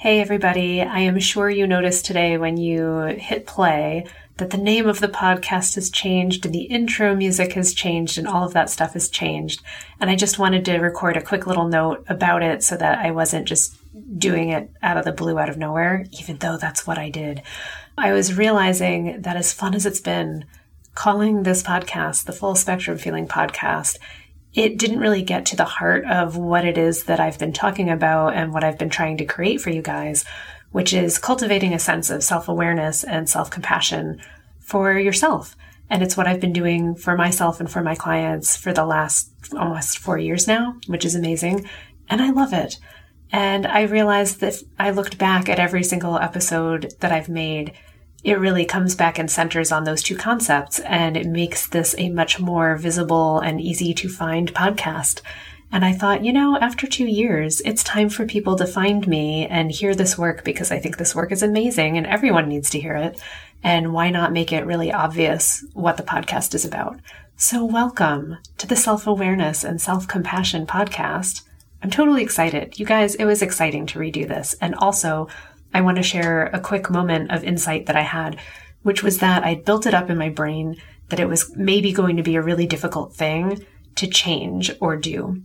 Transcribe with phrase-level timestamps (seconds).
[0.00, 0.80] Hey, everybody.
[0.80, 4.06] I am sure you noticed today when you hit play
[4.38, 8.26] that the name of the podcast has changed and the intro music has changed and
[8.26, 9.60] all of that stuff has changed.
[10.00, 13.10] And I just wanted to record a quick little note about it so that I
[13.10, 13.76] wasn't just
[14.18, 17.42] doing it out of the blue, out of nowhere, even though that's what I did.
[17.98, 20.46] I was realizing that as fun as it's been
[20.94, 23.98] calling this podcast the Full Spectrum Feeling Podcast,
[24.54, 27.88] it didn't really get to the heart of what it is that I've been talking
[27.88, 30.24] about and what I've been trying to create for you guys,
[30.72, 34.20] which is cultivating a sense of self awareness and self compassion
[34.58, 35.56] for yourself.
[35.88, 39.32] And it's what I've been doing for myself and for my clients for the last
[39.56, 41.68] almost four years now, which is amazing.
[42.08, 42.78] And I love it.
[43.32, 47.72] And I realized that I looked back at every single episode that I've made
[48.22, 52.10] it really comes back and centers on those two concepts and it makes this a
[52.10, 55.22] much more visible and easy to find podcast.
[55.72, 59.46] And I thought, you know, after two years, it's time for people to find me
[59.46, 62.80] and hear this work because I think this work is amazing and everyone needs to
[62.80, 63.20] hear it.
[63.62, 66.98] And why not make it really obvious what the podcast is about?
[67.36, 71.42] So welcome to the Self Awareness and Self Compassion podcast.
[71.82, 72.78] I'm totally excited.
[72.78, 74.54] You guys, it was exciting to redo this.
[74.60, 75.28] And also,
[75.72, 78.38] I want to share a quick moment of insight that I had,
[78.82, 80.76] which was that I'd built it up in my brain
[81.08, 83.64] that it was maybe going to be a really difficult thing
[83.96, 85.42] to change or do.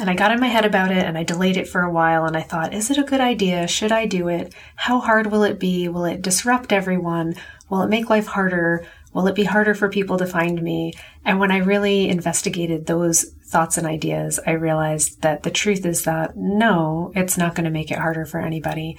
[0.00, 2.24] And I got in my head about it and I delayed it for a while
[2.24, 3.66] and I thought, is it a good idea?
[3.66, 4.54] Should I do it?
[4.76, 5.88] How hard will it be?
[5.88, 7.34] Will it disrupt everyone?
[7.68, 8.86] Will it make life harder?
[9.12, 10.92] Will it be harder for people to find me?
[11.24, 16.04] And when I really investigated those thoughts and ideas, I realized that the truth is
[16.04, 18.98] that no, it's not going to make it harder for anybody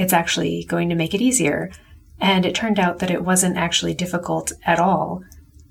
[0.00, 1.70] it's actually going to make it easier.
[2.18, 5.22] And it turned out that it wasn't actually difficult at all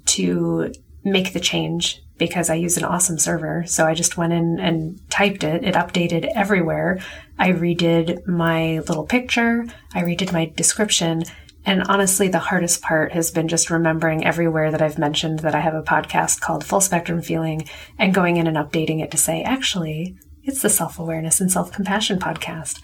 [0.06, 0.72] to
[1.03, 3.63] make the change because I use an awesome server.
[3.66, 5.63] So I just went in and typed it.
[5.63, 7.00] It updated everywhere.
[7.40, 9.66] I redid my little picture.
[9.95, 11.23] I redid my description.
[11.66, 15.59] And honestly, the hardest part has been just remembering everywhere that I've mentioned that I
[15.61, 17.67] have a podcast called Full Spectrum Feeling
[17.97, 21.72] and going in and updating it to say, actually, it's the self awareness and self
[21.72, 22.79] compassion podcast.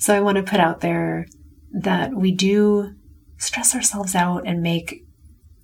[0.00, 1.26] So I want to put out there
[1.72, 2.94] that we do
[3.36, 5.04] stress ourselves out and make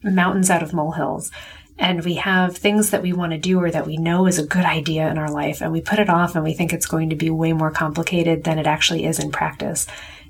[0.03, 1.31] mountains out of molehills.
[1.79, 4.47] And we have things that we want to do or that we know is a
[4.47, 7.11] good idea in our life, and we put it off and we think it's going
[7.11, 9.87] to be way more complicated than it actually is in practice.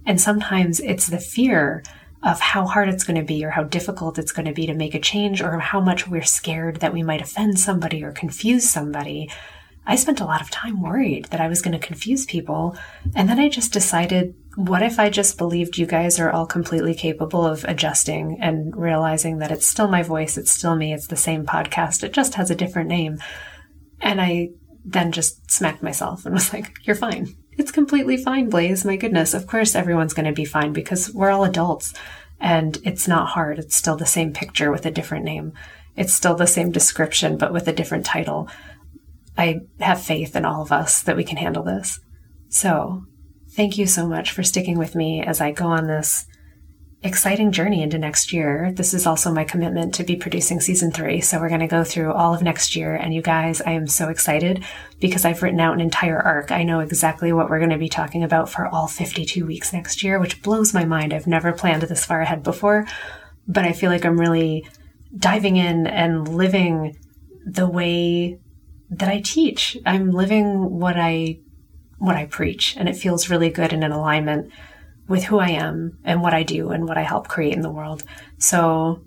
[0.06, 1.82] And sometimes it's the fear
[2.22, 4.74] of how hard it's going to be or how difficult it's going to be to
[4.74, 8.68] make a change or how much we're scared that we might offend somebody or confuse
[8.68, 9.28] somebody
[9.86, 12.76] I spent a lot of time worried that I was going to confuse people.
[13.14, 16.94] And then I just decided, what if I just believed you guys are all completely
[16.94, 21.16] capable of adjusting and realizing that it's still my voice, it's still me, it's the
[21.16, 23.18] same podcast, it just has a different name.
[24.00, 24.50] And I
[24.84, 27.36] then just smacked myself and was like, you're fine.
[27.52, 28.84] It's completely fine, Blaze.
[28.84, 29.34] My goodness.
[29.34, 31.94] Of course, everyone's going to be fine because we're all adults
[32.40, 33.58] and it's not hard.
[33.58, 35.52] It's still the same picture with a different name.
[35.96, 38.48] It's still the same description, but with a different title.
[39.38, 42.00] I have faith in all of us that we can handle this.
[42.48, 43.04] So,
[43.50, 46.26] thank you so much for sticking with me as I go on this
[47.02, 48.72] exciting journey into next year.
[48.74, 51.20] This is also my commitment to be producing season three.
[51.20, 52.94] So, we're going to go through all of next year.
[52.94, 54.64] And you guys, I am so excited
[55.00, 56.50] because I've written out an entire arc.
[56.50, 60.02] I know exactly what we're going to be talking about for all 52 weeks next
[60.02, 61.12] year, which blows my mind.
[61.12, 62.86] I've never planned this far ahead before,
[63.46, 64.66] but I feel like I'm really
[65.14, 66.96] diving in and living
[67.44, 68.40] the way
[68.90, 69.76] that I teach.
[69.84, 71.40] I'm living what I
[71.98, 74.52] what I preach and it feels really good and in alignment
[75.08, 77.70] with who I am and what I do and what I help create in the
[77.70, 78.02] world.
[78.38, 79.02] So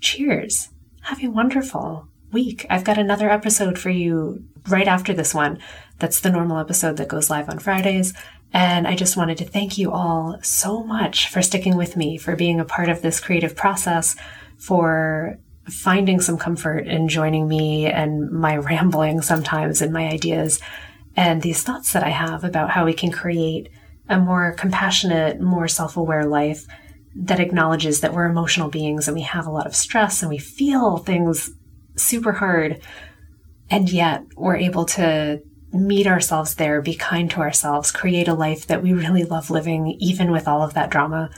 [0.00, 0.70] cheers.
[1.02, 2.66] Have a wonderful week.
[2.70, 5.58] I've got another episode for you right after this one.
[5.98, 8.14] That's the normal episode that goes live on Fridays.
[8.52, 12.36] And I just wanted to thank you all so much for sticking with me, for
[12.36, 14.16] being a part of this creative process,
[14.56, 15.38] for
[15.68, 20.60] finding some comfort in joining me and my rambling sometimes and my ideas
[21.16, 23.70] and these thoughts that I have about how we can create
[24.08, 26.66] a more compassionate, more self aware life
[27.16, 30.38] that acknowledges that we're emotional beings and we have a lot of stress and we
[30.38, 31.50] feel things
[31.96, 32.80] super hard.
[33.70, 35.40] And yet we're able to
[35.72, 39.96] meet ourselves there, be kind to ourselves, create a life that we really love living,
[40.00, 41.30] even with all of that drama.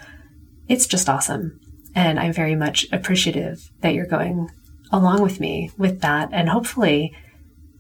[0.69, 1.61] It's just awesome.
[1.97, 4.51] And I'm very much appreciative that you're going
[4.93, 7.17] along with me with that and hopefully,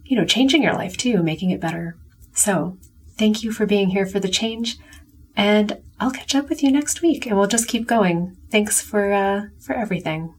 [0.04, 1.96] you know, changing your life too, making it better.
[2.32, 2.78] So
[3.16, 4.78] thank you for being here for the change.
[5.36, 8.36] And I'll catch up with you next week and we'll just keep going.
[8.50, 10.34] Thanks for, uh, for everything.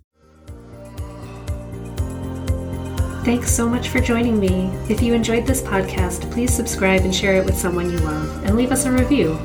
[3.24, 4.72] Thanks so much for joining me.
[4.90, 8.56] If you enjoyed this podcast, please subscribe and share it with someone you love and
[8.56, 9.38] leave us a review.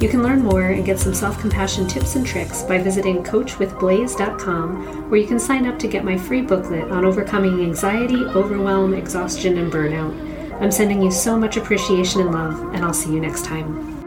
[0.00, 5.10] You can learn more and get some self compassion tips and tricks by visiting coachwithblaze.com,
[5.10, 9.58] where you can sign up to get my free booklet on overcoming anxiety, overwhelm, exhaustion,
[9.58, 10.14] and burnout.
[10.60, 13.99] I'm sending you so much appreciation and love, and I'll see you next time.